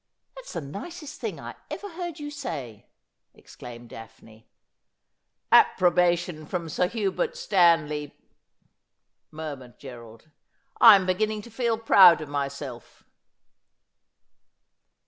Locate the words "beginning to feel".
11.05-11.77